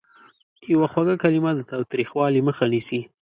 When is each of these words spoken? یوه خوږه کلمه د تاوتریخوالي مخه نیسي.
یوه 0.73 0.87
خوږه 0.91 1.15
کلمه 1.23 1.51
د 1.55 1.61
تاوتریخوالي 1.71 2.41
مخه 2.47 2.65
نیسي. 2.73 3.01